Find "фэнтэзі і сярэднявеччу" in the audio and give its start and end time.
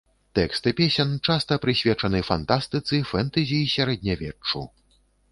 3.11-4.63